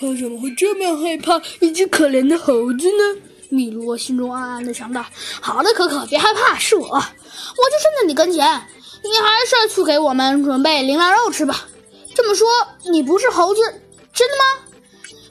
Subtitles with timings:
[0.00, 3.20] 他怎么会这么害怕一只可怜的猴子呢？
[3.48, 5.04] 米罗心中暗暗的想到。
[5.40, 8.46] 好的，可可，别害怕，是我，我就站在你跟前。
[9.02, 11.66] 你还是去给我们准备羚羊肉吃吧。
[12.14, 12.48] 这么说，
[12.90, 13.60] 你不是猴子，
[14.12, 14.44] 真的吗？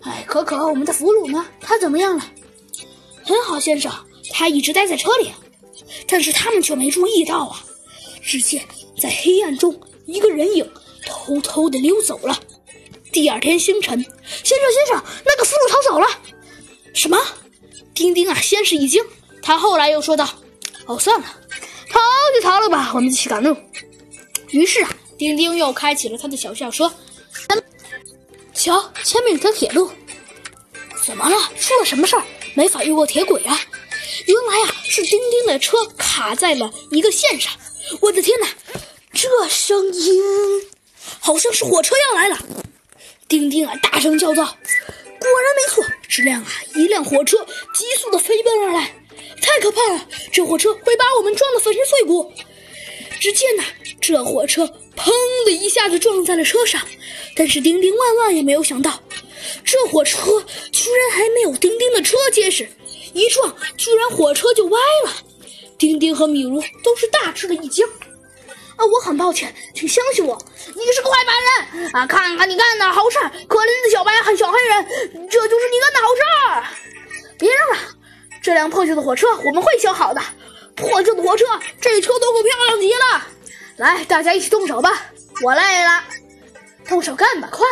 [0.04, 1.46] 哎，可可，我们的俘虏呢？
[1.62, 2.26] 他怎么样了？
[3.24, 3.92] 很好，先生，
[4.34, 5.32] 他一直待在车里，
[6.08, 7.64] 但是他们却没注意到啊。
[8.22, 8.66] 只见
[9.00, 10.70] 在黑暗中，一个人影
[11.06, 12.38] 偷偷的溜走了。
[13.18, 13.98] 第二天清晨，
[14.44, 16.08] 先生，先生，那个俘虏逃走了。
[16.94, 17.18] 什么？
[17.96, 19.04] 丁丁啊，先是一惊，
[19.42, 20.30] 他后来又说道
[20.86, 21.26] ：“哦，算了，
[21.90, 22.00] 逃
[22.36, 23.58] 就逃了吧，我们继续赶路。”
[24.54, 26.94] 于是啊，丁丁又开启了他的小校车。
[28.54, 29.90] 瞧，前面有条铁路。
[31.04, 31.36] 怎么了？
[31.60, 32.24] 出了什么事儿？
[32.54, 33.60] 没法越过铁轨啊！
[34.28, 37.52] 原来啊，是丁丁的车卡在了一个线上。
[38.00, 38.48] 我的天哪，
[39.12, 40.22] 这声音
[41.20, 42.38] 好像是火车要来了！
[43.28, 44.46] 丁丁啊，大声叫道
[45.20, 47.38] ：“果然没错，这辆啊，一辆火车
[47.74, 48.96] 急速的飞奔而来，
[49.42, 50.08] 太可怕了！
[50.32, 52.32] 这火车会把我们撞得粉身碎骨。”
[53.20, 53.64] 只见呐，
[54.00, 54.64] 这火车
[54.96, 55.12] 砰
[55.46, 56.82] 的一下子撞在了车上，
[57.36, 59.02] 但是丁丁万万也没有想到，
[59.66, 62.70] 这火车居然还没有丁丁的车结实，
[63.14, 65.14] 一撞居然火车就歪了。
[65.78, 67.86] 丁丁和米如都是大吃了一惊。
[68.78, 72.06] 啊，我很抱歉，请相信我，你是个坏白人啊！
[72.06, 74.86] 看看你干的好事，可怜的小白和小黑人，
[75.30, 76.22] 这就是你干的好事。
[77.40, 77.78] 别嚷了，
[78.42, 80.22] 这辆破旧的火车我们会修好的。
[80.76, 81.46] 破旧的火车，
[81.82, 83.28] 这车都够漂亮极了！
[83.78, 84.92] 来，大家一起动手吧！
[85.44, 86.04] 我累了，
[86.88, 87.66] 动手干吧，快！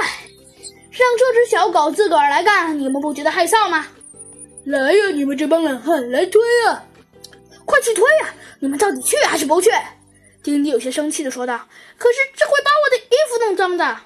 [0.91, 3.85] 让这只小狗自个儿来干，你们不觉得害臊吗？
[4.65, 6.83] 来呀，你们这帮懒汉，来推呀！
[7.63, 8.33] 快去推呀！
[8.59, 9.69] 你们到底去还是不去？
[10.45, 13.99] 丁丁有些生气的说道：“可是这会把我的衣服弄脏的。”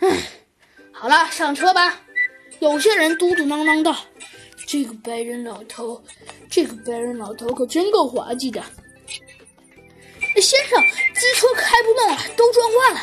[0.00, 0.28] 唉，
[0.92, 2.02] 好了，上车吧。
[2.58, 3.96] 有些人嘟嘟囔囔道。
[4.66, 6.02] 这个白人老头，
[6.50, 8.62] 这个白人老头可真够滑稽的。
[10.36, 13.00] 先生，机车开不动了，都撞坏了。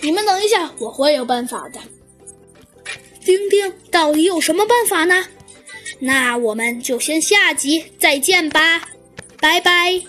[0.00, 1.80] 你们等一下，我会有办法的。
[3.22, 5.26] 丁丁到底有什么办法呢？
[5.98, 8.88] 那我们就先下集再见吧，
[9.40, 10.00] 拜拜。